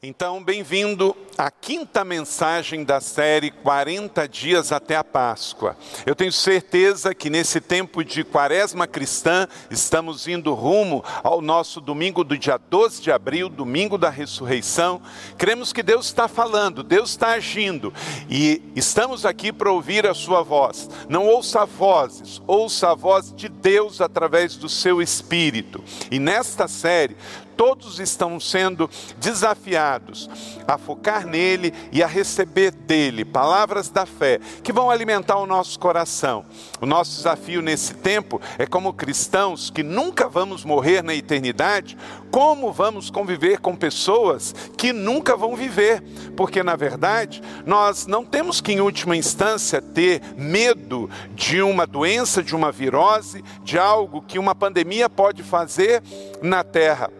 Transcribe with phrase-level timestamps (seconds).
[0.00, 5.76] Então, bem-vindo à quinta mensagem da série 40 Dias até a Páscoa.
[6.06, 12.22] Eu tenho certeza que nesse tempo de quaresma cristã, estamos indo rumo ao nosso domingo
[12.22, 15.02] do dia 12 de abril, domingo da ressurreição.
[15.36, 17.92] Cremos que Deus está falando, Deus está agindo
[18.30, 20.88] e estamos aqui para ouvir a Sua voz.
[21.08, 25.82] Não ouça vozes, ouça a voz de Deus através do seu Espírito.
[26.08, 27.16] E nesta série,
[27.58, 28.88] todos estão sendo
[29.18, 30.30] desafiados
[30.66, 35.76] a focar nele e a receber dele palavras da fé que vão alimentar o nosso
[35.76, 36.46] coração.
[36.80, 41.98] O nosso desafio nesse tempo é, como cristãos que nunca vamos morrer na eternidade,
[42.30, 46.00] como vamos conviver com pessoas que nunca vão viver,
[46.36, 52.40] porque na verdade nós não temos que, em última instância, ter medo de uma doença,
[52.40, 56.02] de uma virose, de algo que uma pandemia pode fazer
[56.40, 57.17] na terra.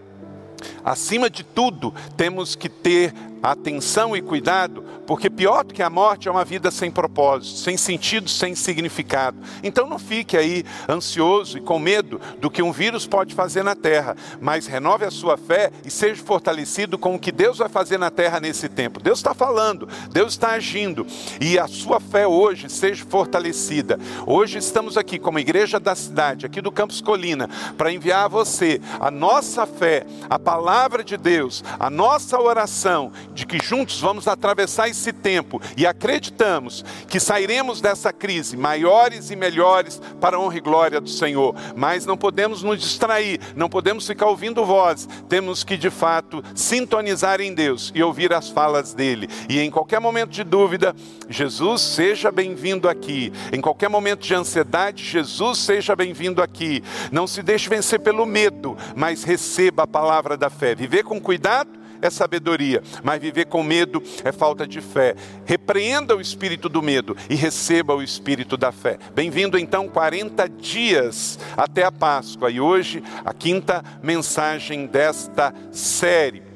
[0.85, 3.13] Acima de tudo, temos que ter
[3.43, 7.79] atenção e cuidado, porque pior do que a morte é uma vida sem propósito, sem
[7.79, 9.39] sentido, sem significado.
[9.63, 13.75] Então não fique aí ansioso e com medo do que um vírus pode fazer na
[13.75, 17.97] terra, mas renove a sua fé e seja fortalecido com o que Deus vai fazer
[17.97, 19.01] na terra nesse tempo.
[19.01, 21.07] Deus está falando, Deus está agindo
[21.41, 23.99] e a sua fé hoje seja fortalecida.
[24.27, 27.49] Hoje estamos aqui como igreja da cidade, aqui do Campus Colina,
[27.79, 33.47] para enviar a você a nossa fé, a palavra de Deus, a nossa oração de
[33.47, 40.01] que juntos vamos atravessar esse tempo e acreditamos que sairemos dessa crise maiores e melhores
[40.21, 41.55] para a honra e glória do Senhor.
[41.77, 47.41] Mas não podemos nos distrair, não podemos ficar ouvindo vozes, temos que de fato sintonizar
[47.41, 49.29] em Deus e ouvir as falas dele.
[49.49, 50.95] E em qualquer momento de dúvida,
[51.29, 53.33] Jesus seja bem-vindo aqui.
[53.53, 56.83] Em qualquer momento de ansiedade, Jesus seja bem-vindo aqui.
[57.13, 60.75] Não se deixe vencer pelo medo, mas receba a palavra da fé.
[60.75, 65.15] Viver com cuidado é sabedoria, mas viver com medo é falta de fé.
[65.45, 68.99] Repreenda o espírito do medo e receba o espírito da fé.
[69.15, 76.48] Bem-vindo então 40 dias até a Páscoa e hoje a quinta mensagem desta série.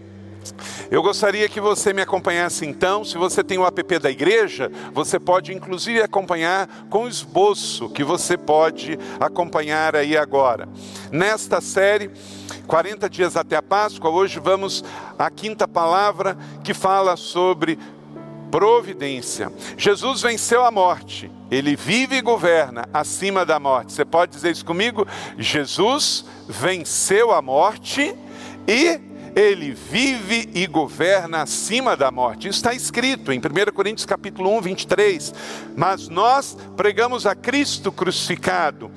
[0.91, 3.05] Eu gostaria que você me acompanhasse então.
[3.05, 8.05] Se você tem o app da igreja, você pode inclusive acompanhar com o esboço que
[8.05, 10.69] você pode acompanhar aí agora.
[11.11, 12.11] Nesta série,
[12.67, 14.85] 40 dias até a Páscoa, hoje vamos
[15.19, 17.79] à quinta palavra que fala sobre
[18.51, 19.51] providência.
[19.79, 23.95] Jesus venceu a morte, ele vive e governa acima da morte.
[23.95, 25.07] Você pode dizer isso comigo?
[25.39, 28.15] Jesus venceu a morte
[28.69, 32.49] e ele vive e governa acima da morte.
[32.49, 35.35] Isso está escrito em 1 Coríntios capítulo 1, 23.
[35.77, 38.91] Mas nós pregamos a Cristo crucificado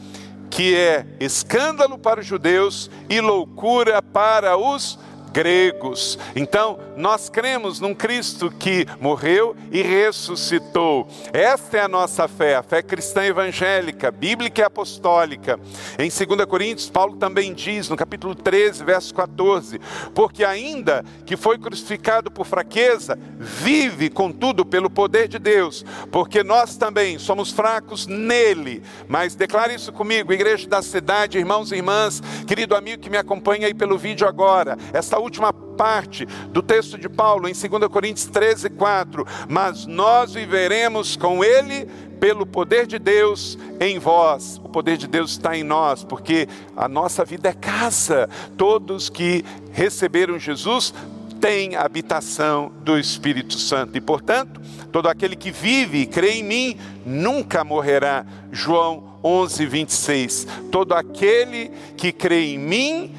[0.49, 4.97] que é escândalo para os judeus e loucura para os
[5.35, 6.17] gregos.
[6.33, 11.09] Então, nós cremos num Cristo que morreu e ressuscitou.
[11.33, 15.59] Esta é a nossa fé, a fé cristã evangélica, bíblica e apostólica.
[15.99, 19.81] Em 2 Coríntios, Paulo também diz, no capítulo 13, verso 14:
[20.13, 26.77] Porque ainda que foi crucificado por fraqueza, vive, contudo, pelo poder de Deus, porque nós
[26.77, 28.81] também somos fracos nele.
[29.09, 33.67] Mas declare isso comigo, igreja da cidade, irmãos e irmãs, querido amigo que me acompanha
[33.67, 34.77] aí pelo vídeo agora.
[34.93, 39.25] Esta última parte do texto de Paulo em 2 Coríntios 13, 4.
[39.49, 41.85] Mas nós viveremos com Ele
[42.19, 44.59] pelo poder de Deus em vós.
[44.63, 48.29] O poder de Deus está em nós, porque a nossa vida é casa.
[48.57, 50.93] Todos que receberam Jesus
[51.41, 53.97] têm habitação do Espírito Santo.
[53.97, 54.61] E, portanto,
[54.91, 58.25] todo aquele que vive e crê em mim nunca morrerá.
[58.51, 60.47] João 11, 26.
[60.71, 63.15] Todo aquele que crê em mim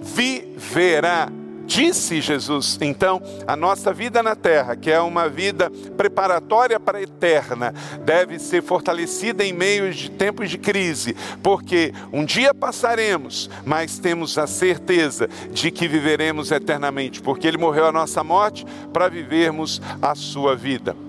[0.00, 1.28] viverá
[1.68, 2.78] disse Jesus.
[2.80, 7.74] Então, a nossa vida na terra, que é uma vida preparatória para a eterna,
[8.04, 14.38] deve ser fortalecida em meio de tempos de crise, porque um dia passaremos, mas temos
[14.38, 20.14] a certeza de que viveremos eternamente, porque Ele morreu a nossa morte para vivermos a
[20.14, 21.07] sua vida.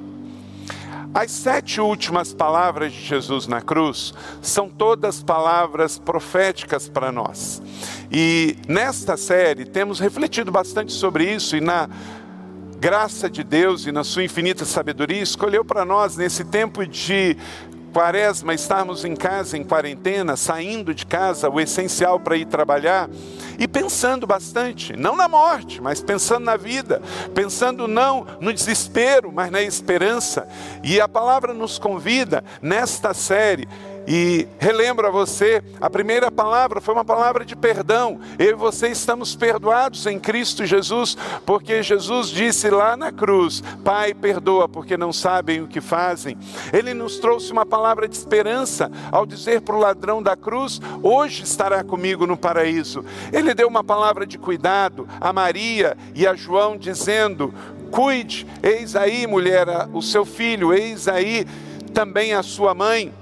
[1.14, 4.14] As sete últimas palavras de Jesus na cruz
[4.44, 7.62] são todas palavras proféticas para nós.
[8.12, 11.90] E nesta série temos refletido bastante sobre isso e na
[12.80, 17.36] graça de Deus e na sua infinita sabedoria escolheu para nós nesse tempo de
[17.90, 23.10] quaresma, estarmos em casa, em quarentena, saindo de casa, o essencial para ir trabalhar,
[23.58, 27.02] e pensando bastante, não na morte, mas pensando na vida,
[27.36, 30.48] pensando não no desespero, mas na esperança.
[30.84, 33.68] E a palavra nos convida, nesta série,
[34.12, 38.20] E relembro a você, a primeira palavra foi uma palavra de perdão.
[38.40, 41.16] Eu e você estamos perdoados em Cristo Jesus,
[41.46, 46.36] porque Jesus disse lá na cruz: Pai, perdoa, porque não sabem o que fazem.
[46.74, 51.44] Ele nos trouxe uma palavra de esperança ao dizer para o ladrão da cruz: Hoje
[51.44, 53.06] estará comigo no paraíso.
[53.32, 57.54] Ele deu uma palavra de cuidado a Maria e a João, dizendo:
[57.92, 61.46] Cuide, eis aí, mulher, o seu filho, eis aí
[61.94, 63.14] também a sua mãe.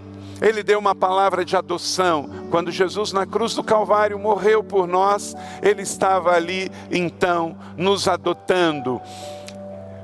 [0.42, 2.30] Ele deu uma palavra de adoção.
[2.51, 9.01] Quando Jesus na cruz do Calvário morreu por nós, ele estava ali então nos adotando.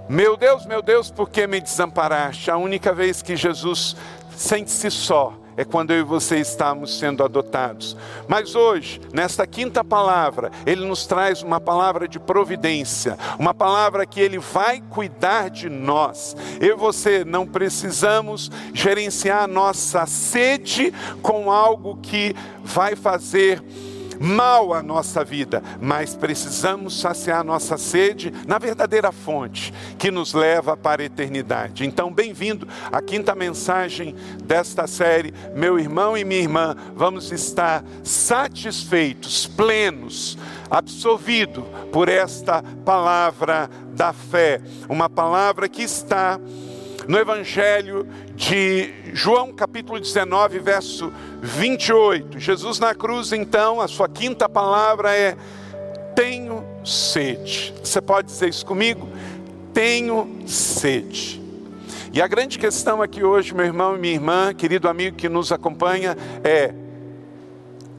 [0.10, 2.52] Meu Deus, meu Deus, por que me desamparaste?
[2.52, 3.96] A única vez que Jesus
[4.36, 7.96] sente-se só é quando eu e você estamos sendo adotados.
[8.28, 14.20] Mas hoje, nesta quinta palavra, ele nos traz uma palavra de providência, uma palavra que
[14.20, 16.36] ele vai cuidar de nós.
[16.60, 23.64] Eu e você não precisamos gerenciar nossa sede com algo que vai fazer
[24.20, 30.76] mal à nossa vida, mas precisamos saciar nossa sede na verdadeira fonte que nos leva
[30.76, 31.86] para a eternidade.
[31.86, 35.34] Então, bem-vindo à quinta mensagem desta série.
[35.56, 40.38] Meu irmão e minha irmã, vamos estar satisfeitos, plenos,
[40.70, 46.40] absorvidos por esta palavra da fé, uma palavra que está
[47.08, 52.40] no Evangelho de João, capítulo 19, verso 28.
[52.40, 55.38] Jesus na cruz, então, a sua quinta palavra é:
[56.16, 57.74] Tenho sede.
[57.84, 59.08] Você pode dizer isso comigo?
[59.72, 61.40] Tenho sede.
[62.12, 65.52] E a grande questão aqui hoje, meu irmão e minha irmã, querido amigo que nos
[65.52, 66.74] acompanha, é: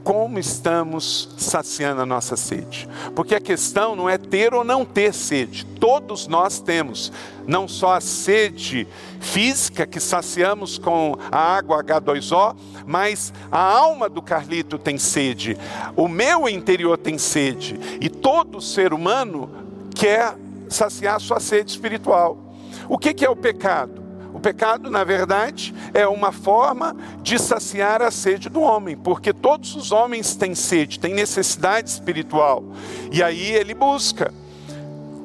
[0.05, 2.87] como estamos saciando a nossa sede.
[3.15, 7.11] Porque a questão não é ter ou não ter sede, todos nós temos,
[7.47, 8.87] não só a sede
[9.19, 12.55] física que saciamos com a água H2O,
[12.85, 15.57] mas a alma do Carlito tem sede,
[15.95, 19.49] o meu interior tem sede, e todo ser humano
[19.95, 20.35] quer
[20.69, 22.37] saciar sua sede espiritual.
[22.87, 24.04] O que é o pecado?
[24.35, 26.93] O pecado, na verdade, é uma forma
[27.23, 32.61] de saciar a sede do homem, porque todos os homens têm sede, têm necessidade espiritual.
[33.13, 34.33] E aí ele busca.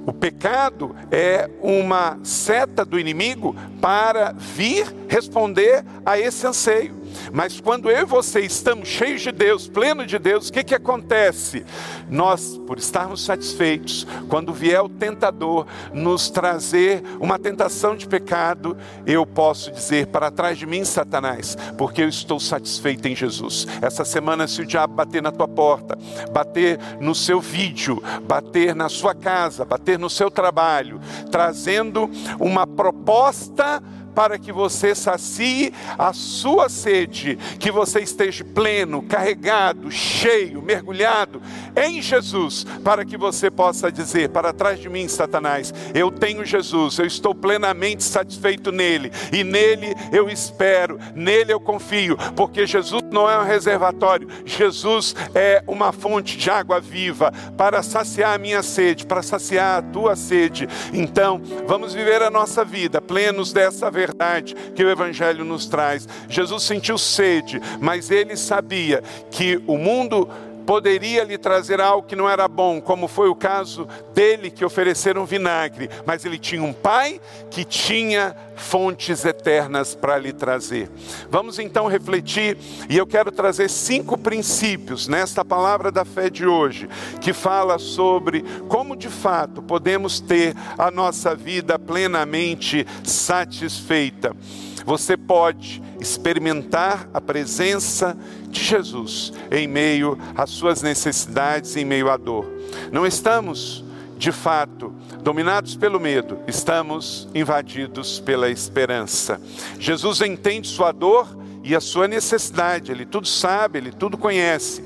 [0.07, 7.00] O pecado é uma seta do inimigo para vir responder a esse anseio.
[7.33, 10.75] Mas quando eu e você estamos cheios de Deus, pleno de Deus, o que, que
[10.75, 11.65] acontece?
[12.09, 18.77] Nós, por estarmos satisfeitos, quando vier o tentador nos trazer uma tentação de pecado,
[19.07, 23.67] eu posso dizer para trás de mim, Satanás, porque eu estou satisfeito em Jesus.
[23.81, 25.99] Essa semana, se o diabo bater na tua porta,
[26.33, 33.83] bater no seu vídeo, bater na sua casa, bater no seu trabalho, trazendo uma proposta
[34.21, 41.41] para que você sacie a sua sede, que você esteja pleno, carregado, cheio, mergulhado
[41.77, 46.99] em Jesus, para que você possa dizer para trás de mim, Satanás, eu tenho Jesus,
[46.99, 53.29] eu estou plenamente satisfeito nele, e nele eu espero, nele eu confio, porque Jesus não
[53.29, 59.07] é um reservatório, Jesus é uma fonte de água viva para saciar a minha sede,
[59.07, 60.69] para saciar a tua sede.
[60.93, 66.09] Então, vamos viver a nossa vida plenos dessa verdade que o Evangelho nos traz.
[66.29, 70.29] Jesus sentiu sede, mas ele sabia que o mundo
[70.71, 75.27] poderia lhe trazer algo que não era bom, como foi o caso dele que ofereceram
[75.27, 77.21] vinagre, mas ele tinha um pai
[77.51, 80.89] que tinha fontes eternas para lhe trazer.
[81.29, 82.57] Vamos então refletir
[82.89, 86.89] e eu quero trazer cinco princípios nesta palavra da fé de hoje,
[87.21, 94.37] que fala sobre como de fato podemos ter a nossa vida plenamente satisfeita.
[94.85, 98.17] Você pode experimentar a presença
[98.49, 102.47] de Jesus em meio às suas necessidades, em meio à dor.
[102.93, 103.85] Não estamos,
[104.17, 109.41] de fato, dominados pelo medo, estamos invadidos pela esperança.
[109.79, 111.29] Jesus entende sua dor
[111.63, 114.83] e a sua necessidade, ele tudo sabe, ele tudo conhece,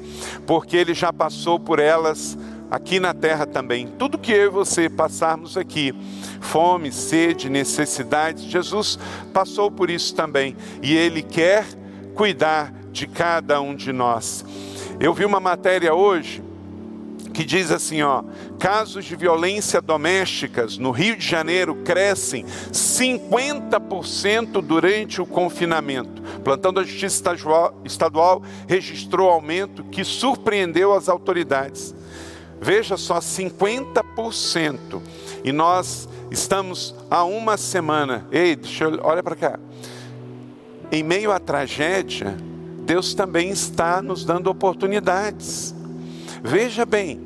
[0.47, 2.37] porque ele já passou por elas
[2.71, 3.87] aqui na terra também.
[3.87, 5.95] Tudo que eu e você passarmos aqui,
[6.41, 8.99] fome, sede, necessidade, Jesus
[9.33, 11.67] passou por isso também e ele quer
[12.15, 14.45] cuidar de cada um de nós.
[15.01, 16.43] Eu vi uma matéria hoje
[17.35, 18.23] que diz assim, ó,
[18.61, 26.23] casos de violência domésticas no Rio de Janeiro crescem 50% durante o confinamento.
[26.45, 27.35] Plantão da Justiça
[27.85, 31.93] Estadual registrou aumento que surpreendeu as autoridades.
[32.65, 35.03] Veja só, 50%.
[35.45, 38.27] E nós estamos há uma semana.
[38.33, 39.61] Ei, deixa eu, olha para cá.
[40.91, 42.35] Em meio à tragédia,
[42.87, 45.75] Deus também está nos dando oportunidades.
[46.43, 47.21] Veja bem,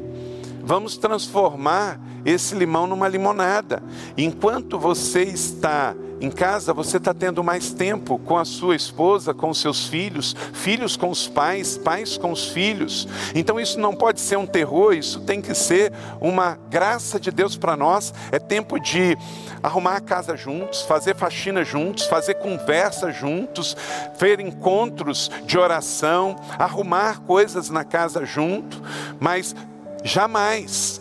[0.64, 3.80] vamos transformar esse limão numa limonada.
[4.16, 9.50] Enquanto você está em casa, você está tendo mais tempo com a sua esposa, com
[9.50, 13.06] os seus filhos, filhos com os pais, pais com os filhos.
[13.34, 17.56] Então isso não pode ser um terror, isso tem que ser uma graça de Deus
[17.56, 18.12] para nós.
[18.32, 19.16] É tempo de
[19.62, 23.76] arrumar a casa juntos, fazer faxina juntos, fazer conversa juntos,
[24.18, 28.82] ter encontros de oração, arrumar coisas na casa junto,
[29.20, 29.54] mas
[30.02, 31.00] jamais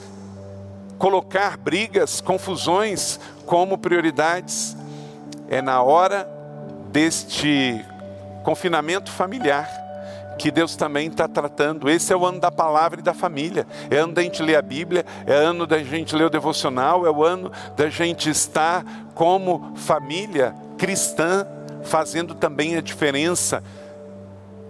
[1.00, 4.77] colocar brigas, confusões como prioridades.
[5.50, 6.28] É na hora
[6.92, 7.84] deste
[8.44, 9.88] confinamento familiar
[10.38, 11.90] que Deus também está tratando.
[11.90, 13.66] Esse é o ano da palavra e da família.
[13.90, 17.10] É ano da gente ler a Bíblia, é ano da gente ler o devocional, é
[17.10, 18.86] o ano da gente estar
[19.16, 21.46] como família cristã,
[21.84, 23.64] fazendo também a diferença,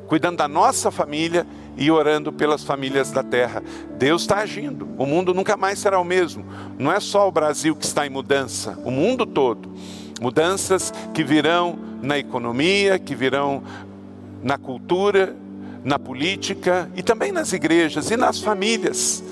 [0.07, 3.61] cuidando da nossa família e orando pelas famílias da terra.
[3.97, 6.45] Deus está agindo, o mundo nunca mais será o mesmo.
[6.79, 9.73] Não é só o Brasil que está em mudança, o mundo todo.
[10.19, 13.63] Mudanças que virão na economia, que virão
[14.43, 15.35] na cultura,
[15.83, 19.23] na política e também nas igrejas e nas famílias.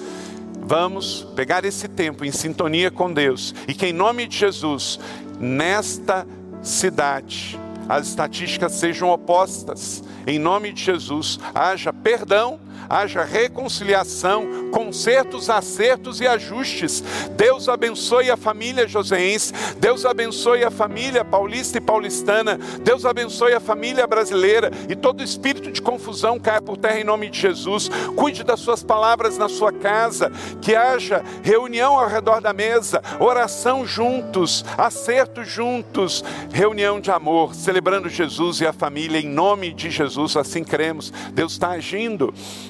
[0.62, 5.00] Vamos pegar esse tempo em sintonia com Deus e que, em nome de Jesus,
[5.40, 6.26] nesta
[6.62, 16.22] cidade, as estatísticas sejam opostas em nome de Jesus, haja perdão, haja reconciliação, consertos, acertos
[16.22, 17.04] e ajustes.
[17.32, 23.60] Deus abençoe a família joseense, Deus abençoe a família paulista e paulistana, Deus abençoe a
[23.60, 27.90] família brasileira e todo espírito de confusão caia por terra em nome de Jesus.
[28.16, 30.32] Cuide das suas palavras na sua casa,
[30.62, 38.10] que haja reunião ao redor da mesa, oração juntos, acerto juntos, reunião de amor, celebrando
[38.10, 41.12] Jesus e a família em nome de Jesus, assim cremos.
[41.34, 41.95] Deus está agindo.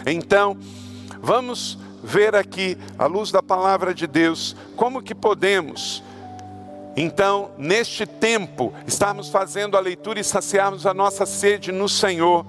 [0.05, 0.57] Então,
[1.21, 6.03] vamos ver aqui, à luz da palavra de Deus, como que podemos,
[6.95, 12.45] então, neste tempo, estarmos fazendo a leitura e saciarmos a nossa sede no Senhor.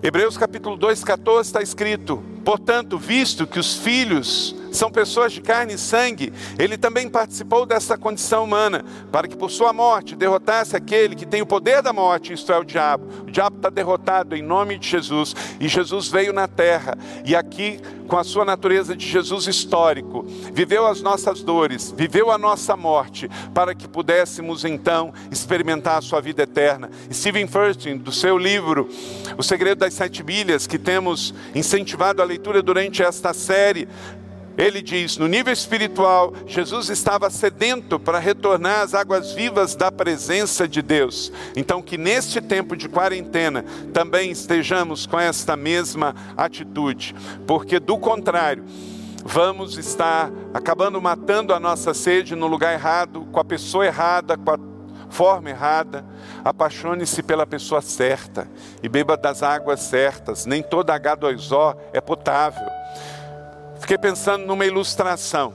[0.00, 5.74] Hebreus capítulo 2, 14 está escrito: Portanto, visto que os filhos são pessoas de carne
[5.74, 11.14] e sangue, ele também participou dessa condição humana, para que por sua morte derrotasse aquele
[11.14, 13.06] que tem o poder da morte, isto é, o diabo.
[13.26, 17.80] O diabo está derrotado em nome de Jesus, e Jesus veio na terra, e aqui,
[18.06, 23.28] com a sua natureza de Jesus histórico, viveu as nossas dores, viveu a nossa morte,
[23.52, 26.90] para que pudéssemos então experimentar a sua vida eterna.
[27.12, 28.88] Stephen Furtick, do seu livro
[29.36, 33.88] O Segredo das Sete Milhas, que temos incentivado a leitura durante esta série,
[34.58, 40.66] ele diz: no nível espiritual, Jesus estava sedento para retornar às águas vivas da presença
[40.66, 41.32] de Deus.
[41.54, 47.14] Então, que neste tempo de quarentena também estejamos com esta mesma atitude,
[47.46, 48.64] porque do contrário,
[49.24, 54.50] vamos estar acabando matando a nossa sede no lugar errado, com a pessoa errada, com
[54.50, 54.58] a
[55.08, 56.04] forma errada.
[56.44, 58.48] Apaixone-se pela pessoa certa
[58.82, 60.46] e beba das águas certas.
[60.46, 62.77] Nem toda H2O é potável.
[63.78, 65.54] Fiquei pensando numa ilustração.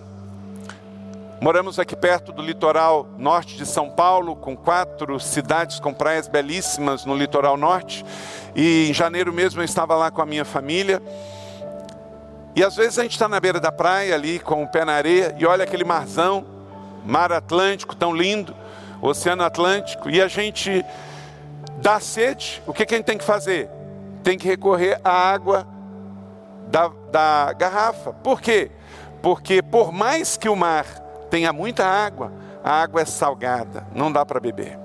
[1.41, 7.03] Moramos aqui perto do litoral norte de São Paulo, com quatro cidades com praias belíssimas
[7.03, 8.03] no litoral norte.
[8.55, 11.03] E em janeiro mesmo eu estava lá com a minha família.
[12.55, 14.93] E às vezes a gente está na beira da praia ali com o pé na
[14.93, 16.45] areia e olha aquele marzão,
[17.05, 18.55] mar Atlântico tão lindo,
[19.01, 20.83] Oceano Atlântico, e a gente
[21.81, 22.63] dá sede.
[22.65, 23.69] O que, que a gente tem que fazer?
[24.23, 25.72] Tem que recorrer à água
[26.69, 28.13] da, da garrafa.
[28.13, 28.71] Por quê?
[29.21, 30.85] Porque por mais que o mar
[31.29, 32.31] tenha muita água,
[32.63, 34.77] a água é salgada, não dá para beber.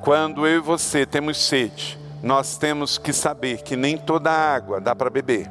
[0.00, 4.94] Quando eu e você temos sede, nós temos que saber que nem toda água dá
[4.94, 5.50] para beber.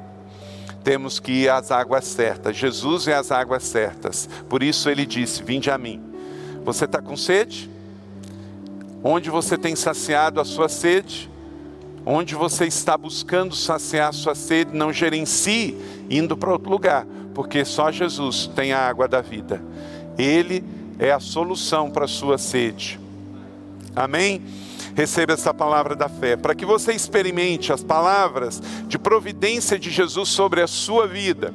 [0.84, 2.56] Temos que ir às águas certas.
[2.56, 4.30] Jesus é as águas certas.
[4.48, 6.02] Por isso ele disse: Vinde a mim.
[6.64, 7.70] Você está com sede?
[9.04, 11.30] Onde você tem saciado a sua sede?
[12.12, 15.78] Onde você está buscando saciar sua sede, não gerencie
[16.10, 19.62] indo para outro lugar, porque só Jesus tem a água da vida.
[20.18, 20.64] Ele
[20.98, 23.00] é a solução para a sua sede.
[23.96, 24.42] Amém?
[24.96, 30.30] Receba essa palavra da fé, para que você experimente as palavras de providência de Jesus
[30.30, 31.54] sobre a sua vida.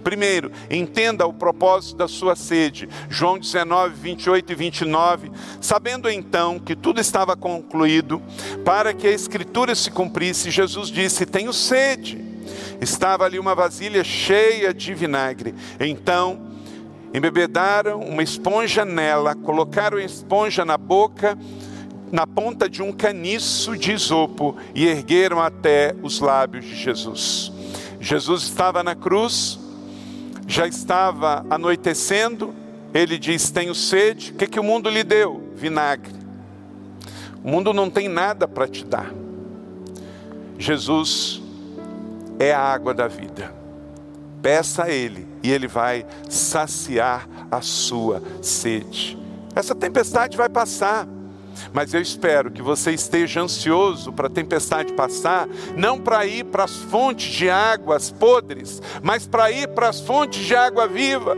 [0.00, 2.88] Primeiro, entenda o propósito da sua sede.
[3.08, 5.30] João 19, 28 e 29.
[5.60, 8.22] Sabendo então que tudo estava concluído,
[8.64, 12.24] para que a escritura se cumprisse, Jesus disse: Tenho sede.
[12.80, 15.54] Estava ali uma vasilha cheia de vinagre.
[15.78, 16.40] Então,
[17.12, 21.36] embebedaram uma esponja nela, colocaram a esponja na boca
[22.10, 27.52] na ponta de um caniço de isopo e ergueram até os lábios de Jesus.
[28.00, 29.59] Jesus estava na cruz,
[30.46, 32.54] já estava anoitecendo,
[32.92, 34.32] ele diz: Tenho sede.
[34.32, 35.50] O que, que o mundo lhe deu?
[35.54, 36.14] Vinagre.
[37.42, 39.12] O mundo não tem nada para te dar.
[40.58, 41.42] Jesus
[42.38, 43.54] é a água da vida.
[44.42, 49.18] Peça a Ele e Ele vai saciar a sua sede.
[49.54, 51.06] Essa tempestade vai passar.
[51.72, 56.64] Mas eu espero que você esteja ansioso para a tempestade passar, não para ir para
[56.64, 61.36] as fontes de águas podres, mas para ir para as fontes de água viva.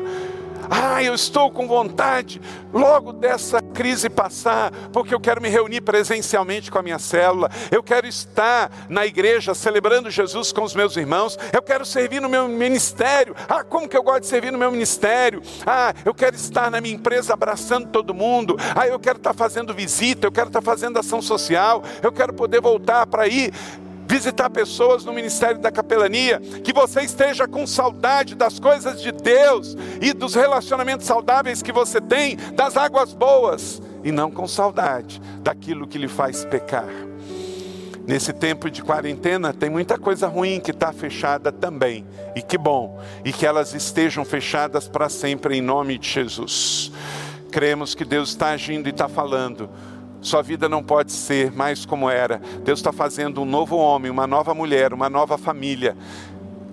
[0.74, 2.40] Ah, eu estou com vontade
[2.72, 7.82] logo dessa crise passar, porque eu quero me reunir presencialmente com a minha célula, eu
[7.82, 12.48] quero estar na igreja celebrando Jesus com os meus irmãos, eu quero servir no meu
[12.48, 13.36] ministério.
[13.46, 15.42] Ah, como que eu gosto de servir no meu ministério?
[15.66, 18.56] Ah, eu quero estar na minha empresa abraçando todo mundo.
[18.74, 22.62] Ah, eu quero estar fazendo visita, eu quero estar fazendo ação social, eu quero poder
[22.62, 23.52] voltar para ir
[24.12, 29.74] visitar pessoas no ministério da capelania, que você esteja com saudade das coisas de Deus
[30.02, 35.86] e dos relacionamentos saudáveis que você tem, das águas boas, e não com saudade daquilo
[35.86, 36.90] que lhe faz pecar.
[38.06, 42.04] Nesse tempo de quarentena, tem muita coisa ruim que está fechada também.
[42.36, 46.92] E que bom, e que elas estejam fechadas para sempre em nome de Jesus.
[47.50, 49.70] Cremos que Deus está agindo e está falando
[50.22, 52.40] sua vida não pode ser mais como era.
[52.64, 55.96] Deus está fazendo um novo homem, uma nova mulher, uma nova família.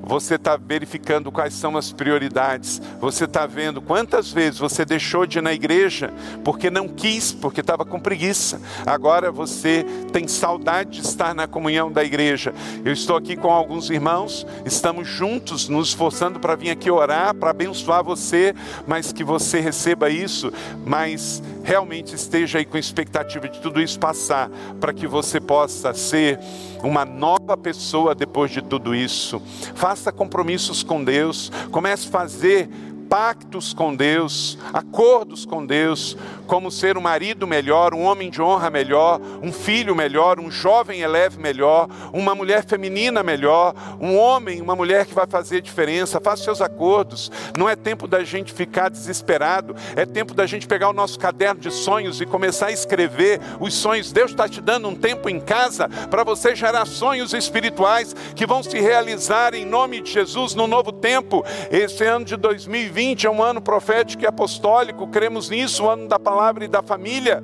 [0.02, 2.82] Você está verificando quais são as prioridades.
[3.00, 6.12] Você está vendo quantas vezes você deixou de ir na igreja
[6.44, 8.62] porque não quis, porque estava com preguiça.
[8.86, 12.54] Agora você tem saudade de estar na comunhão da igreja.
[12.84, 17.52] Eu estou aqui com alguns irmãos, estamos juntos, nos esforçando para vir aqui orar, para
[17.52, 18.56] abençoar você,
[18.88, 20.52] mas que você receba isso,
[20.86, 26.40] mas realmente esteja aí com expectativa de tudo isso passar, para que você possa ser
[26.82, 29.42] uma nova pessoa depois de tudo isso.
[29.76, 32.70] Faça compromissos com Deus, comece a fazer
[33.10, 38.70] pactos com Deus, acordos com Deus, como ser um marido melhor, um homem de honra
[38.70, 44.76] melhor, um filho melhor, um jovem eleve melhor, uma mulher feminina melhor, um homem, uma
[44.76, 46.22] mulher que vai fazer diferença.
[46.22, 47.32] Faça seus acordos.
[47.58, 51.60] Não é tempo da gente ficar desesperado, é tempo da gente pegar o nosso caderno
[51.60, 54.12] de sonhos e começar a escrever os sonhos.
[54.12, 58.62] Deus está te dando um tempo em casa para você gerar sonhos espirituais que vão
[58.62, 61.44] se realizar em nome de Jesus no novo tempo.
[61.72, 66.08] Esse ano de 2020 2020 é um ano profético e apostólico, cremos nisso, o ano
[66.08, 67.42] da palavra e da família.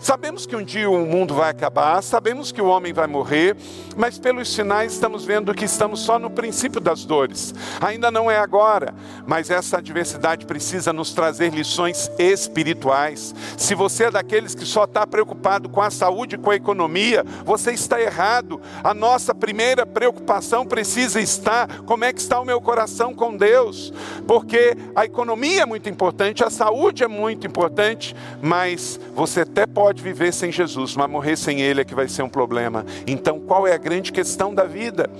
[0.00, 3.54] Sabemos que um dia o mundo vai acabar, sabemos que o homem vai morrer,
[3.94, 7.54] mas pelos sinais estamos vendo que estamos só no princípio das dores.
[7.82, 8.94] Ainda não é agora,
[9.26, 13.34] mas essa adversidade precisa nos trazer lições espirituais.
[13.58, 17.22] Se você é daqueles que só está preocupado com a saúde e com a economia,
[17.44, 18.58] você está errado.
[18.82, 23.92] A nossa primeira preocupação precisa estar como é que está o meu coração com Deus,
[24.26, 29.89] porque a economia é muito importante, a saúde é muito importante, mas você até pode
[29.90, 32.86] pode viver sem Jesus, mas morrer sem Ele é que vai ser um problema.
[33.08, 35.10] Então, qual é a grande questão da vida?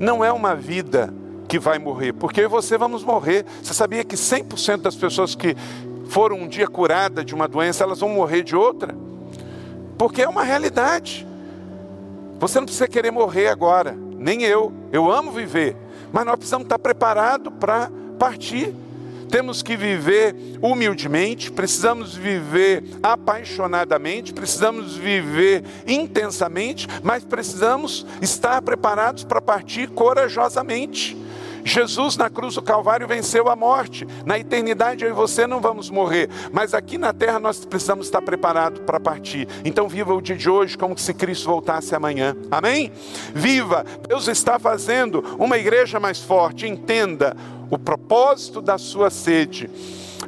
[0.00, 1.12] Não é uma vida
[1.46, 3.44] que vai morrer, porque você vamos morrer.
[3.62, 5.54] Você sabia que 100% das pessoas que
[6.08, 8.96] foram um dia curadas de uma doença, elas vão morrer de outra?
[9.98, 11.26] Porque é uma realidade.
[12.40, 14.72] Você não precisa querer morrer agora, nem eu.
[14.90, 15.76] Eu amo viver,
[16.10, 18.74] mas nós precisamos estar preparados para partir
[19.26, 29.40] temos que viver humildemente, precisamos viver apaixonadamente, precisamos viver intensamente, mas precisamos estar preparados para
[29.40, 31.16] partir corajosamente.
[31.66, 34.06] Jesus na cruz do Calvário venceu a morte.
[34.24, 38.22] Na eternidade eu e você não vamos morrer, mas aqui na terra nós precisamos estar
[38.22, 39.48] preparados para partir.
[39.64, 42.36] Então viva o dia de hoje como se Cristo voltasse amanhã.
[42.52, 42.92] Amém?
[43.34, 43.84] Viva!
[44.08, 46.68] Deus está fazendo uma igreja mais forte.
[46.68, 47.36] Entenda
[47.70, 49.70] o propósito da sua sede.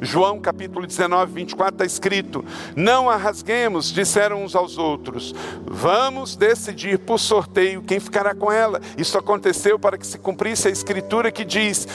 [0.01, 6.99] João capítulo 19, 24 está escrito: Não a rasguemos, disseram uns aos outros, vamos decidir
[6.99, 8.79] por sorteio quem ficará com ela.
[8.97, 11.87] Isso aconteceu para que se cumprisse a escritura que diz: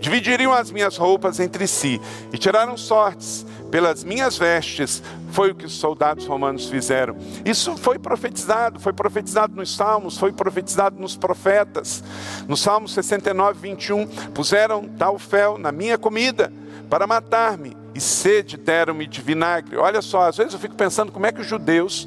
[0.00, 2.00] Dividiriam as minhas roupas entre si
[2.32, 7.16] e tiraram sortes pelas minhas vestes, foi o que os soldados romanos fizeram.
[7.42, 12.04] Isso foi profetizado, foi profetizado nos Salmos, foi profetizado nos profetas.
[12.46, 16.52] No Salmo 69, 21, puseram tal fel na minha comida
[16.90, 19.78] para matar-me, e sede deram-me de vinagre.
[19.78, 22.06] Olha só, às vezes eu fico pensando como é que os judeus,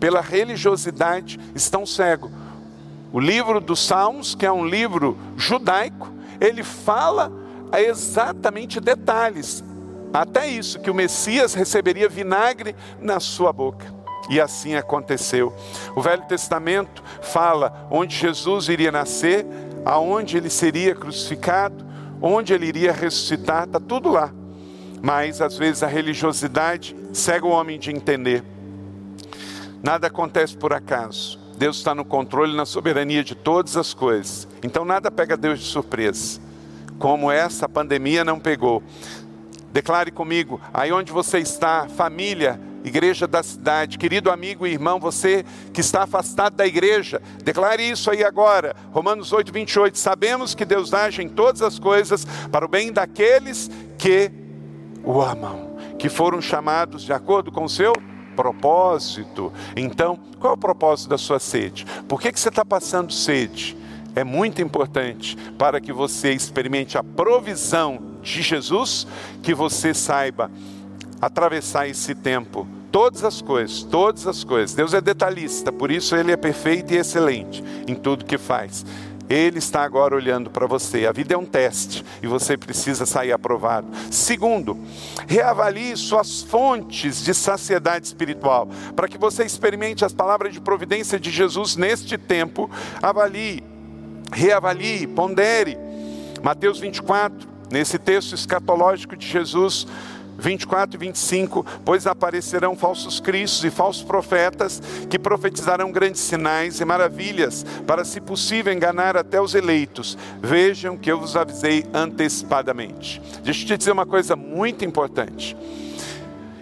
[0.00, 2.32] pela religiosidade, estão cegos.
[3.12, 7.30] O livro dos Salmos, que é um livro judaico, ele fala
[7.78, 9.62] exatamente detalhes
[10.12, 14.00] até isso, que o Messias receberia vinagre na sua boca.
[14.28, 15.52] e assim aconteceu.
[15.96, 19.44] O Velho Testamento fala onde Jesus iria nascer,
[19.84, 21.84] aonde ele seria crucificado,
[22.22, 24.32] onde ele iria ressuscitar, está tudo lá.
[25.02, 28.44] Mas às vezes a religiosidade cega o homem de entender.
[29.82, 31.40] Nada acontece por acaso.
[31.56, 34.46] Deus está no controle, na soberania de todas as coisas.
[34.62, 36.40] Então nada pega Deus de surpresa.
[36.98, 38.82] Como essa pandemia não pegou.
[39.72, 45.44] Declare comigo, aí onde você está, família, igreja da cidade, querido amigo e irmão, você
[45.72, 48.74] que está afastado da igreja, declare isso aí agora.
[48.90, 49.98] Romanos 8, 28.
[49.98, 54.30] Sabemos que Deus age em todas as coisas para o bem daqueles que
[55.04, 57.92] o amam, que foram chamados de acordo com o seu
[58.34, 59.52] propósito.
[59.76, 61.84] Então, qual é o propósito da sua sede?
[62.08, 63.76] Por que, que você está passando sede?
[64.16, 69.06] É muito importante para que você experimente a provisão de Jesus,
[69.42, 70.50] que você saiba
[71.20, 72.66] atravessar esse tempo.
[72.90, 74.74] Todas as coisas, todas as coisas.
[74.74, 78.84] Deus é detalhista, por isso ele é perfeito e excelente em tudo que faz.
[79.30, 81.06] Ele está agora olhando para você.
[81.06, 83.86] A vida é um teste e você precisa sair aprovado.
[84.10, 84.76] Segundo,
[85.28, 88.68] reavalie suas fontes de saciedade espiritual.
[88.96, 92.68] Para que você experimente as palavras de providência de Jesus neste tempo,
[93.00, 93.62] avalie,
[94.32, 95.78] reavalie, pondere.
[96.42, 99.86] Mateus 24, nesse texto escatológico de Jesus,
[100.40, 106.84] 24 e 25, pois aparecerão falsos cristos e falsos profetas que profetizarão grandes sinais e
[106.84, 110.16] maravilhas, para, se possível, enganar até os eleitos.
[110.42, 113.20] Vejam que eu vos avisei antecipadamente.
[113.42, 115.56] Deixa eu te dizer uma coisa muito importante.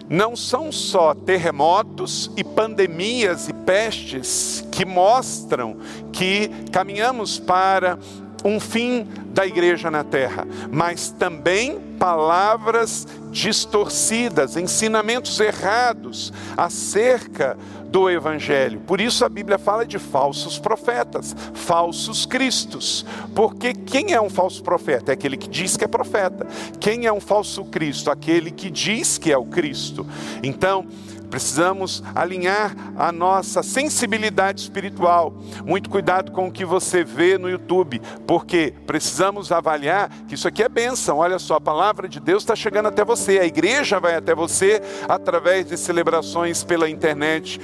[0.09, 5.77] Não são só terremotos e pandemias e pestes que mostram
[6.11, 7.99] que caminhamos para
[8.43, 17.57] um fim da igreja na terra, mas também palavras distorcidas, ensinamentos errados acerca
[17.89, 18.79] do evangelho.
[18.81, 23.05] Por isso a Bíblia fala de falsos profetas, falsos cristos.
[23.35, 25.11] Porque quem é um falso profeta?
[25.11, 26.47] É aquele que diz que é profeta.
[26.79, 28.11] Quem é um falso Cristo?
[28.11, 30.05] Aquele que diz que é o Cristo.
[30.43, 30.85] Então,
[31.29, 35.33] Precisamos alinhar a nossa sensibilidade espiritual.
[35.65, 40.63] Muito cuidado com o que você vê no YouTube, porque precisamos avaliar que isso aqui
[40.63, 41.17] é bênção.
[41.17, 44.81] Olha só, a palavra de Deus está chegando até você, a igreja vai até você
[45.07, 47.61] através de celebrações pela internet,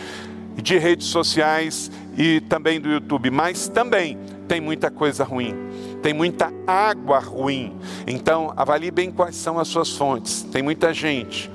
[0.55, 3.31] de redes sociais e também do YouTube.
[3.31, 5.65] Mas também tem muita coisa ruim
[6.05, 7.75] tem muita água ruim.
[8.05, 10.43] Então, avalie bem quais são as suas fontes.
[10.43, 11.49] Tem muita gente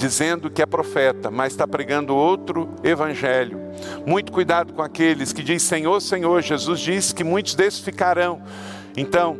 [0.00, 3.60] dizendo que é profeta, mas está pregando outro evangelho.
[4.06, 6.40] Muito cuidado com aqueles que dizem Senhor, Senhor.
[6.40, 8.40] Jesus disse que muitos desses ficarão.
[8.96, 9.36] Então,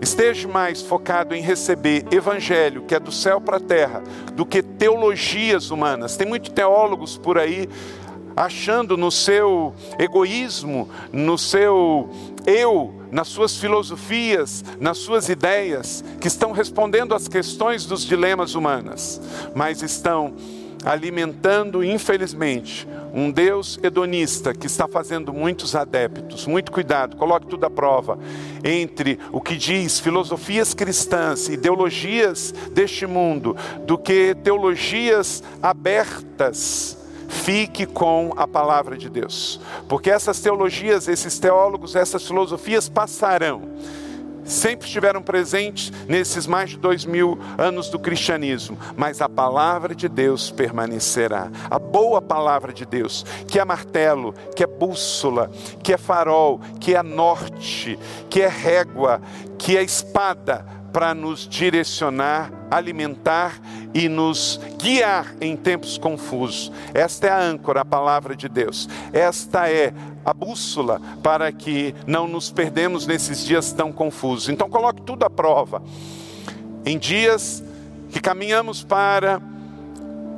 [0.00, 4.62] esteja mais focado em receber evangelho, que é do céu para a terra, do que
[4.62, 6.16] teologias humanas.
[6.16, 7.68] Tem muitos teólogos por aí
[8.36, 12.08] achando no seu egoísmo, no seu
[12.46, 19.20] eu, nas suas filosofias, nas suas ideias, que estão respondendo às questões dos dilemas humanas,
[19.54, 20.34] mas estão
[20.84, 26.46] alimentando, infelizmente, um Deus hedonista que está fazendo muitos adeptos.
[26.46, 28.18] Muito cuidado, coloque tudo à prova
[28.62, 38.32] entre o que diz filosofias cristãs, ideologias deste mundo, do que teologias abertas Fique com
[38.36, 43.62] a palavra de Deus, porque essas teologias, esses teólogos, essas filosofias passarão.
[44.44, 50.06] Sempre estiveram presentes nesses mais de dois mil anos do cristianismo, mas a palavra de
[50.06, 51.50] Deus permanecerá.
[51.70, 55.50] A boa palavra de Deus, que é martelo, que é bússola,
[55.82, 59.22] que é farol, que é norte, que é régua,
[59.58, 63.60] que é espada para nos direcionar, alimentar
[63.92, 66.70] e nos guiar em tempos confusos.
[66.94, 68.88] Esta é a âncora, a palavra de Deus.
[69.12, 69.92] Esta é
[70.24, 74.48] a bússola para que não nos perdemos nesses dias tão confusos.
[74.48, 75.82] Então coloque tudo à prova.
[76.86, 77.64] Em dias
[78.10, 79.42] que caminhamos para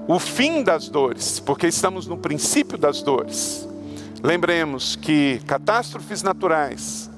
[0.09, 3.69] o fim das dores, porque estamos no princípio das dores.
[4.23, 7.11] Lembremos que catástrofes naturais,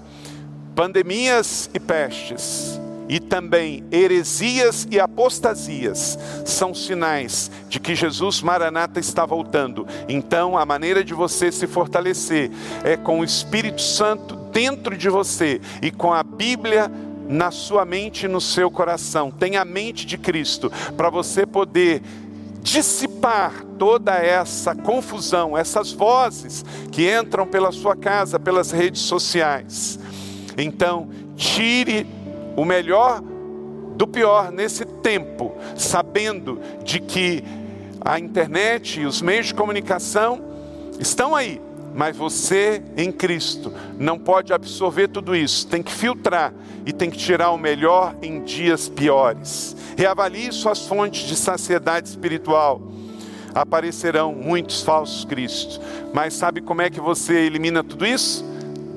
[0.74, 9.24] pandemias e pestes e também heresias e apostasias são sinais de que Jesus Maranata está
[9.24, 9.86] voltando.
[10.08, 12.50] Então, a maneira de você se fortalecer
[12.84, 16.90] é com o Espírito Santo dentro de você e com a Bíblia
[17.28, 19.30] na sua mente e no seu coração.
[19.30, 22.02] Tenha a mente de Cristo para você poder
[22.62, 29.98] dissipar toda essa confusão, essas vozes que entram pela sua casa, pelas redes sociais.
[30.56, 32.06] Então, tire
[32.58, 33.22] o melhor
[33.94, 37.44] do pior nesse tempo, sabendo de que
[38.00, 40.40] a internet e os meios de comunicação
[40.98, 41.60] estão aí,
[41.94, 46.52] mas você em Cristo não pode absorver tudo isso, tem que filtrar
[46.84, 49.76] e tem que tirar o melhor em dias piores.
[49.96, 52.82] Reavalie suas fontes de saciedade espiritual.
[53.54, 55.80] Aparecerão muitos falsos cristos,
[56.12, 58.44] mas sabe como é que você elimina tudo isso?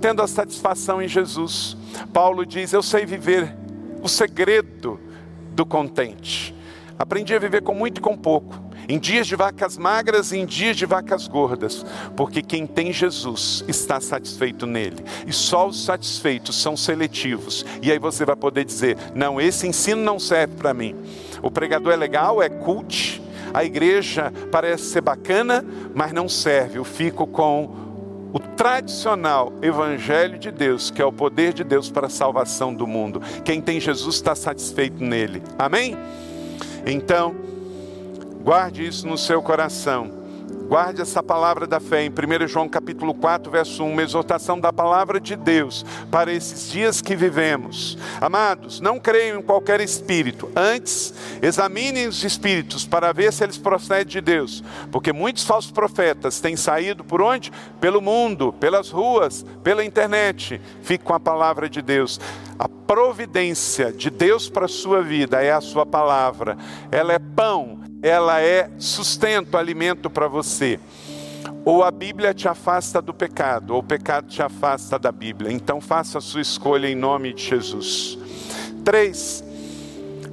[0.02, 1.78] Tendo a satisfação em Jesus.
[2.13, 3.56] Paulo diz: Eu sei viver
[4.01, 4.99] o segredo
[5.51, 6.56] do contente.
[6.97, 10.45] Aprendi a viver com muito e com pouco em dias de vacas magras e em
[10.45, 16.62] dias de vacas gordas, porque quem tem Jesus está satisfeito nele, e só os satisfeitos
[16.62, 20.95] são seletivos, e aí você vai poder dizer: não, esse ensino não serve para mim.
[21.41, 23.21] O pregador é legal, é cult,
[23.54, 27.90] a igreja parece ser bacana, mas não serve, eu fico com
[28.34, 32.88] o tradicional Evangelho de Deus, que é o poder de Deus para a salvação do
[32.88, 33.22] mundo.
[33.44, 35.41] Quem tem Jesus está satisfeito nele.
[35.58, 35.98] Amém?
[36.86, 37.36] Então,
[38.44, 40.20] Guarde isso no seu coração.
[40.71, 44.71] Guarde essa palavra da fé em 1 João capítulo 4, verso 1, uma exortação da
[44.71, 47.97] palavra de Deus para esses dias que vivemos.
[48.21, 54.05] Amados, não creiam em qualquer espírito, antes examinem os espíritos para ver se eles procedem
[54.05, 57.51] de Deus, porque muitos falsos profetas têm saído por onde?
[57.81, 60.62] Pelo mundo, pelas ruas, pela internet.
[60.84, 62.17] Fique com a palavra de Deus.
[62.57, 66.57] A providência de Deus para a sua vida é a sua palavra.
[66.89, 70.80] Ela é pão ela é sustento, alimento para você.
[71.64, 75.52] Ou a Bíblia te afasta do pecado, ou o pecado te afasta da Bíblia.
[75.52, 78.18] Então faça a sua escolha em nome de Jesus.
[78.84, 79.44] Três,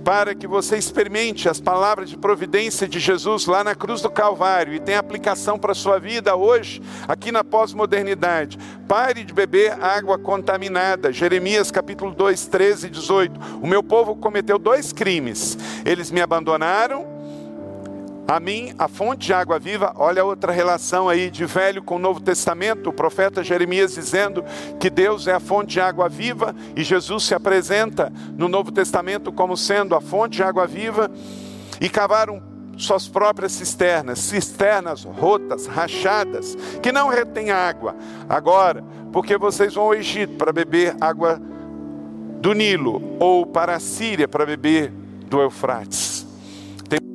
[0.03, 4.73] para que você experimente as palavras de providência de Jesus lá na cruz do Calvário
[4.73, 8.59] e tenha aplicação para a sua vida hoje, aqui na pós-modernidade.
[8.89, 11.13] Pare de beber água contaminada.
[11.13, 13.41] Jeremias capítulo 2, 13 e 18.
[13.61, 15.59] O meu povo cometeu dois crimes.
[15.85, 17.18] Eles me abandonaram
[18.31, 21.99] a mim, a fonte de água viva, olha outra relação aí de velho com o
[21.99, 24.45] Novo Testamento, o profeta Jeremias dizendo
[24.79, 29.33] que Deus é a fonte de água viva e Jesus se apresenta no Novo Testamento
[29.33, 31.11] como sendo a fonte de água viva
[31.81, 32.43] e cavaram
[32.77, 37.97] suas próprias cisternas, cisternas rotas, rachadas, que não retêm água.
[38.29, 41.41] Agora, porque vocês vão ao Egito para beber água
[42.43, 44.93] do Nilo ou para a Síria para beber
[45.31, 46.08] do Eufrates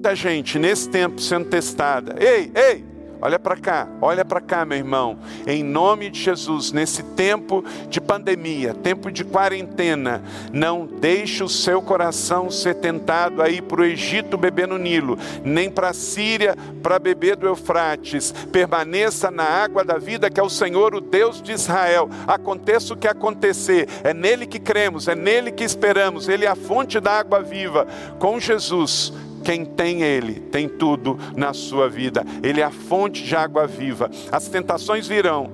[0.03, 2.17] muita gente nesse tempo sendo testada.
[2.19, 2.83] Ei, ei,
[3.21, 5.17] olha para cá, olha para cá, meu irmão.
[5.47, 11.81] Em nome de Jesus, nesse tempo de pandemia, tempo de quarentena, não deixe o seu
[11.81, 16.53] coração ser tentado a ir para o Egito beber no Nilo, nem para a Síria
[16.81, 18.33] para beber do Eufrates.
[18.51, 22.09] Permaneça na água da vida, que é o Senhor, o Deus de Israel.
[22.27, 26.27] Aconteça o que acontecer, é nele que cremos, é nele que esperamos.
[26.27, 27.87] Ele é a fonte da água viva.
[28.19, 32.25] Com Jesus quem tem Ele tem tudo na sua vida.
[32.41, 34.09] Ele é a fonte de água viva.
[34.31, 35.51] As tentações virão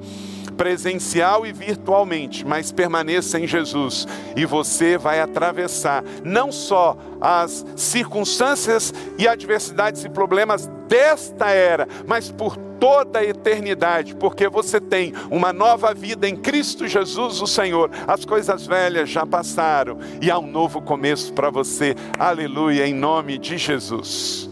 [0.60, 8.93] presencial e virtualmente, mas permaneça em Jesus e você vai atravessar não só as circunstâncias
[9.17, 15.54] e adversidades e problemas desta era, mas por toda a eternidade, porque você tem uma
[15.54, 17.89] nova vida em Cristo Jesus, o Senhor.
[18.06, 21.95] As coisas velhas já passaram e há um novo começo para você.
[22.19, 24.50] Aleluia, em nome de Jesus.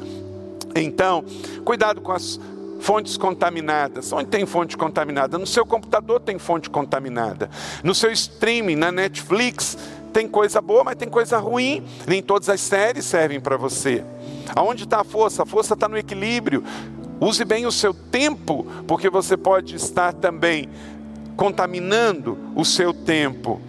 [0.74, 1.26] Então,
[1.66, 2.40] cuidado com as
[2.80, 4.12] fontes contaminadas.
[4.12, 5.38] Onde tem fonte contaminada?
[5.38, 7.50] No seu computador tem fonte contaminada.
[7.84, 9.78] No seu streaming, na Netflix,
[10.14, 11.84] tem coisa boa, mas tem coisa ruim.
[12.08, 14.04] Nem todas as séries servem para você.
[14.56, 15.44] Aonde está a força?
[15.44, 16.64] A força está no equilíbrio.
[17.20, 20.70] Use bem o seu tempo, porque você pode estar também
[21.36, 23.62] contaminando o seu tempo.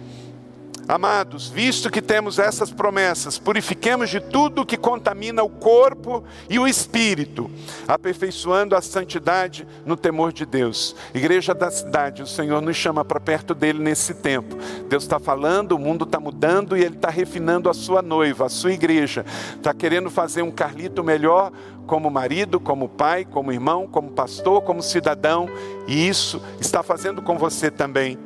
[0.89, 6.67] Amados, visto que temos essas promessas, purifiquemos de tudo que contamina o corpo e o
[6.67, 7.47] espírito,
[7.87, 10.95] aperfeiçoando a santidade no temor de Deus.
[11.13, 14.57] Igreja da cidade, o Senhor nos chama para perto dele nesse tempo.
[14.89, 18.49] Deus está falando, o mundo está mudando e ele está refinando a sua noiva, a
[18.49, 19.23] sua igreja.
[19.57, 21.51] Está querendo fazer um Carlito melhor,
[21.85, 25.47] como marido, como pai, como irmão, como pastor, como cidadão,
[25.87, 28.17] e isso está fazendo com você também.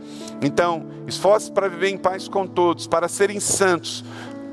[0.44, 4.04] Então, esforce para viver em paz com todos, para serem santos.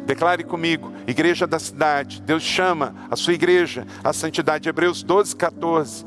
[0.07, 4.69] Declare comigo, igreja da cidade, Deus chama a sua igreja à santidade.
[4.69, 6.07] Hebreus 12, 14.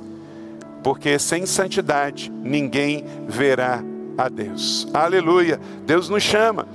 [0.84, 3.84] Porque sem santidade ninguém verá
[4.17, 4.88] a Deus.
[4.93, 5.60] Aleluia.
[5.86, 6.67] Deus nos chama.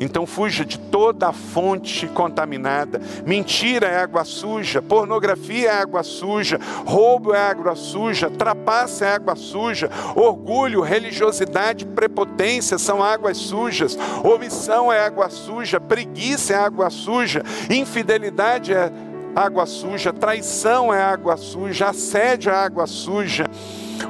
[0.00, 3.00] Então fuja de toda fonte contaminada.
[3.24, 9.36] Mentira é água suja, pornografia é água suja, roubo é água suja, trapaça é água
[9.36, 17.42] suja, orgulho, religiosidade, prepotência são águas sujas, omissão é água suja, preguiça é água suja,
[17.70, 18.90] infidelidade é
[19.34, 23.46] água suja, traição é água suja, assédio é água suja,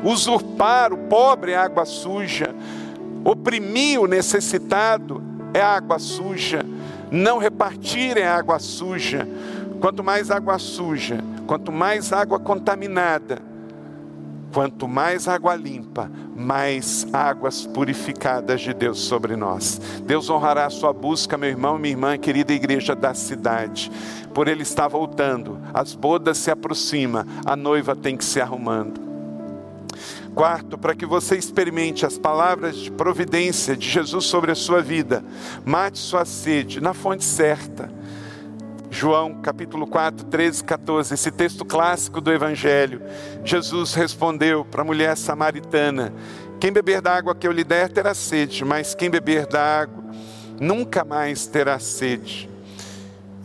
[0.02, 2.54] usurpar o pobre é água suja,
[3.24, 6.66] oprimir o necessitado é água suja,
[7.10, 9.26] não repartir é água suja.
[9.80, 13.38] Quanto mais água suja, quanto mais água contaminada,
[14.52, 19.80] quanto mais água limpa, mais águas purificadas de Deus sobre nós.
[20.04, 23.92] Deus honrará a sua busca, meu irmão, minha irmã, querida igreja da cidade.
[24.32, 29.03] Por ele está voltando, as bodas se aproximam, a noiva tem que se arrumando.
[30.34, 35.24] Quarto, para que você experimente as palavras de providência de Jesus sobre a sua vida,
[35.64, 37.88] mate sua sede na fonte certa.
[38.90, 43.00] João capítulo 4, 13, 14, esse texto clássico do Evangelho.
[43.44, 46.12] Jesus respondeu para a mulher samaritana:
[46.58, 50.02] Quem beber da água que eu lhe der terá sede, mas quem beber da água
[50.60, 52.53] nunca mais terá sede.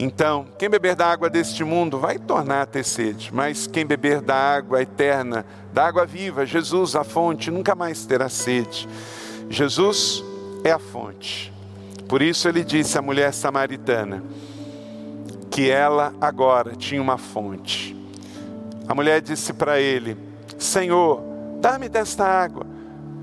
[0.01, 4.21] Então, quem beber da água deste mundo vai tornar a ter sede, mas quem beber
[4.21, 8.87] da água eterna, da água viva, Jesus, a fonte, nunca mais terá sede.
[9.49, 10.23] Jesus
[10.63, 11.51] é a fonte.
[12.07, 14.23] Por isso ele disse à mulher samaritana
[15.51, 17.93] que ela agora tinha uma fonte.
[18.87, 20.17] A mulher disse para ele:
[20.57, 21.21] Senhor,
[21.59, 22.65] dá-me desta água,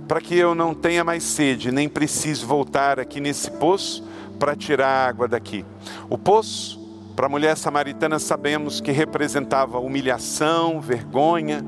[0.07, 4.05] para que eu não tenha mais sede, nem precise voltar aqui nesse poço
[4.39, 5.65] para tirar a água daqui.
[6.09, 6.81] O poço,
[7.15, 11.65] para a mulher samaritana, sabemos que representava humilhação, vergonha,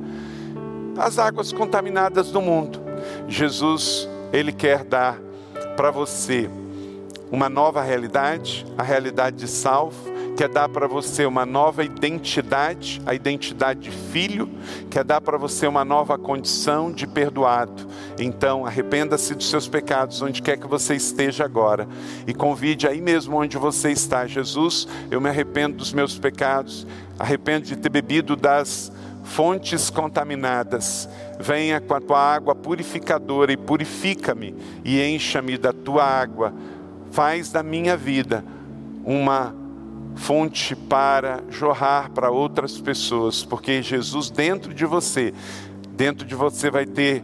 [0.96, 2.80] as águas contaminadas do mundo.
[3.28, 5.18] Jesus, ele quer dar
[5.76, 6.50] para você
[7.30, 10.07] uma nova realidade, a realidade de salvo,
[10.38, 14.48] quer dar para você uma nova identidade, a identidade de filho,
[14.88, 17.88] quer dar para você uma nova condição de perdoado.
[18.20, 21.88] Então, arrependa-se dos seus pecados, onde quer que você esteja agora,
[22.24, 24.28] e convide aí mesmo onde você está.
[24.28, 26.86] Jesus, eu me arrependo dos meus pecados,
[27.18, 28.92] arrependo de ter bebido das
[29.24, 31.08] fontes contaminadas.
[31.40, 36.54] Venha com a tua água purificadora e purifica-me e encha-me da tua água.
[37.10, 38.44] Faz da minha vida
[39.04, 39.52] uma
[40.18, 45.32] fonte para jorrar para outras pessoas, porque Jesus dentro de você,
[45.90, 47.22] dentro de você vai ter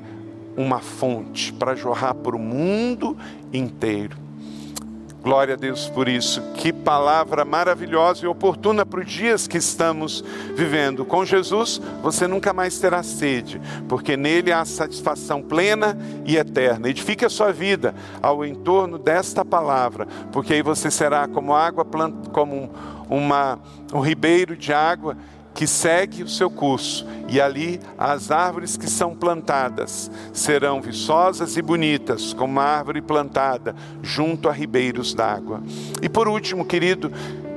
[0.57, 3.17] uma fonte para jorrar para o mundo
[3.53, 4.24] inteiro.
[5.25, 6.43] Glória a Deus por isso.
[6.53, 10.23] Que palavra maravilhosa e oportuna para os dias que estamos
[10.55, 11.03] vivendo.
[11.03, 13.59] Com Jesus, você nunca mais terá sede,
[13.89, 16.91] porque nele há satisfação plena e eterna.
[16.91, 21.87] Edifique a sua vida ao entorno desta palavra, porque aí você será como água,
[22.31, 22.71] como
[23.09, 23.59] uma,
[23.95, 25.17] um ribeiro de água
[25.55, 31.63] que segue o seu curso, e ali as árvores que são plantadas serão viçosas e
[31.63, 35.63] bonitas, como uma árvore plantada junto a ribeiros d'água.
[36.03, 37.11] E por último, querido,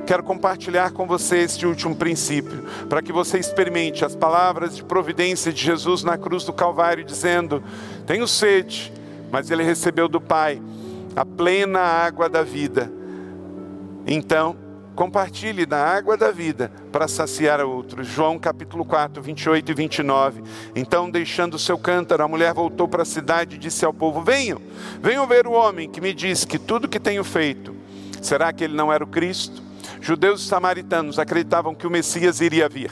[0.06, 5.52] quero compartilhar com você este último princípio, para que você experimente as palavras de providência
[5.52, 7.62] de Jesus na cruz do Calvário, dizendo:
[8.06, 8.92] Tenho sede,
[9.30, 10.62] mas ele recebeu do Pai
[11.14, 12.90] a plena água da vida.
[14.06, 14.56] Então,
[14.98, 18.04] compartilhe da água da vida para saciar outros.
[18.08, 20.42] João capítulo 4, 28 e 29.
[20.74, 24.22] Então, deixando o seu cântaro, a mulher voltou para a cidade e disse ao povo:
[24.22, 24.60] Venham,
[25.00, 27.76] venham ver o homem que me diz que tudo que tenho feito.
[28.20, 29.62] Será que ele não era o Cristo?
[30.00, 32.90] Judeus e samaritanos acreditavam que o Messias iria vir.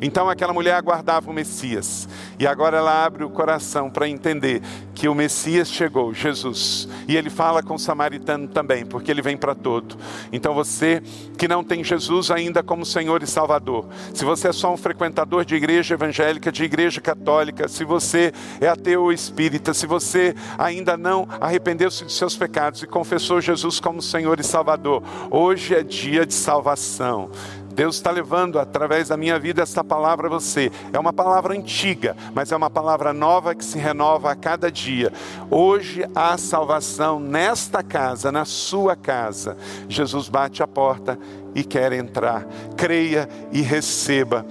[0.00, 2.08] Então aquela mulher aguardava o Messias.
[2.38, 4.60] E agora ela abre o coração para entender
[4.94, 6.88] que o Messias chegou, Jesus.
[7.08, 9.96] E ele fala com o samaritano também, porque ele vem para todo.
[10.32, 11.02] Então você
[11.38, 15.44] que não tem Jesus ainda como Senhor e Salvador, se você é só um frequentador
[15.44, 20.96] de igreja evangélica, de igreja católica, se você é ateu ou espírita, se você ainda
[20.96, 26.26] não arrependeu-se de seus pecados e confessou Jesus como Senhor e Salvador, hoje é dia
[26.26, 27.30] de salvação.
[27.76, 30.72] Deus está levando através da minha vida essa palavra a você.
[30.94, 35.12] É uma palavra antiga, mas é uma palavra nova que se renova a cada dia.
[35.50, 39.58] Hoje há salvação nesta casa, na sua casa.
[39.90, 41.18] Jesus bate a porta
[41.54, 42.46] e quer entrar.
[42.78, 44.46] Creia e receba.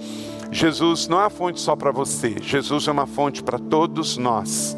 [0.52, 4.76] Jesus não é uma fonte só para você, Jesus é uma fonte para todos nós.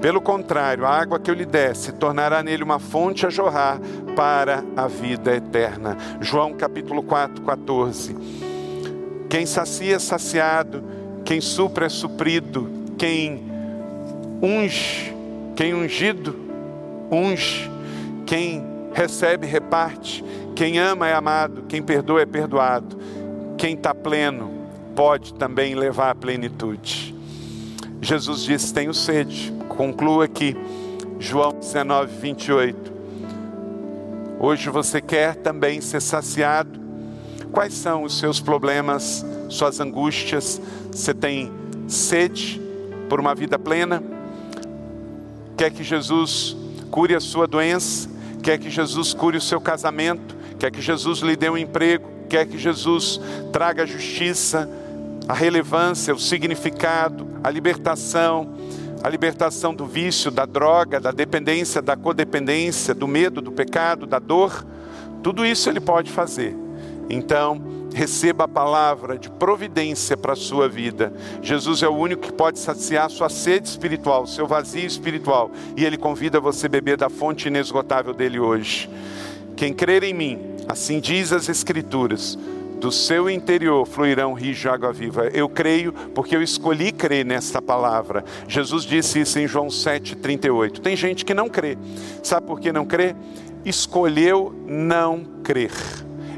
[0.00, 3.80] Pelo contrário, a água que eu lhe der se tornará nele uma fonte a jorrar
[4.14, 5.96] para a vida eterna.
[6.20, 8.16] João capítulo 4, 14.
[9.28, 10.84] Quem sacia é saciado,
[11.24, 13.42] quem supra é suprido, quem
[14.42, 15.14] unge,
[15.56, 16.36] quem ungido,
[17.10, 17.70] unge,
[18.26, 18.62] quem
[18.92, 20.22] recebe, reparte,
[20.54, 22.98] quem ama é amado, quem perdoa é perdoado,
[23.56, 24.50] quem está pleno
[24.94, 27.14] pode também levar à plenitude.
[28.00, 30.56] Jesus disse: Tenho sede concluo aqui,
[31.18, 32.92] João 19, 28.
[34.40, 36.86] Hoje você quer também ser saciado
[37.56, 40.60] Quais são os seus problemas, suas angústias?
[40.92, 41.50] Você tem
[41.88, 42.60] sede
[43.08, 44.02] por uma vida plena?
[45.56, 46.54] Quer que Jesus
[46.90, 48.10] cure a sua doença?
[48.42, 50.36] Quer que Jesus cure o seu casamento?
[50.58, 52.06] Quer que Jesus lhe dê um emprego?
[52.28, 53.20] Quer que Jesus
[53.52, 54.68] traga a justiça,
[55.26, 58.50] a relevância, o significado, a libertação?
[59.02, 64.18] A libertação do vício, da droga, da dependência, da codependência, do medo, do pecado, da
[64.18, 64.64] dor,
[65.22, 66.56] tudo isso ele pode fazer.
[67.08, 67.62] Então,
[67.94, 71.12] receba a palavra de providência para a sua vida.
[71.40, 75.96] Jesus é o único que pode saciar sua sede espiritual, seu vazio espiritual, e ele
[75.96, 78.90] convida você a beber da fonte inesgotável dele hoje.
[79.56, 80.38] Quem crer em mim,
[80.68, 82.38] assim diz as Escrituras,
[82.86, 85.26] do seu interior fluirão rios de água viva.
[85.34, 88.24] Eu creio porque eu escolhi crer nesta palavra.
[88.46, 90.78] Jesus disse isso em João 7,38.
[90.78, 91.76] Tem gente que não crê.
[92.22, 93.16] Sabe por que não crê?
[93.64, 95.72] Escolheu não crer.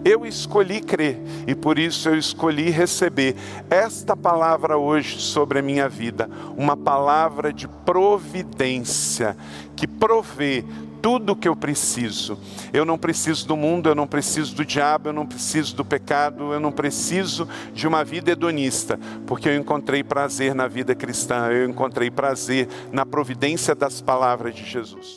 [0.02, 3.36] Eu escolhi crer e por isso eu escolhi receber
[3.68, 9.36] esta palavra hoje sobre a minha vida, uma palavra de providência
[9.76, 10.64] que provê
[11.00, 12.38] tudo que eu preciso.
[12.72, 16.52] Eu não preciso do mundo, eu não preciso do diabo, eu não preciso do pecado,
[16.52, 21.68] eu não preciso de uma vida hedonista, porque eu encontrei prazer na vida cristã, eu
[21.68, 25.16] encontrei prazer na providência das palavras de Jesus.